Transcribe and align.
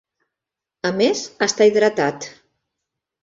A 0.89 0.91
més 1.01 1.21
està 1.47 1.67
hidratat. 1.71 2.27